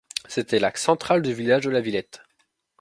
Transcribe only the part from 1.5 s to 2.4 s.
de La Villette.